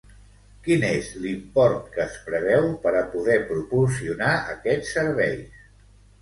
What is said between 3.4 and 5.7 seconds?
proporcionar aquests serveis?